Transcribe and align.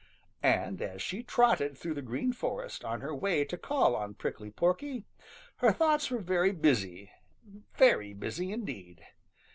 And 0.41 0.81
as 0.81 0.99
she 0.99 1.21
trotted 1.21 1.77
through 1.77 1.93
the 1.93 2.01
Green 2.01 2.33
Forest 2.33 2.83
on 2.83 3.01
her 3.01 3.13
way 3.13 3.45
to 3.45 3.55
call 3.55 3.95
on 3.95 4.15
Prickly 4.15 4.49
Porky, 4.49 5.05
her 5.57 5.71
thoughts 5.71 6.09
were 6.09 6.17
very 6.17 6.51
busy, 6.53 7.11
very 7.75 8.11
busy 8.15 8.51
indeed. 8.51 9.05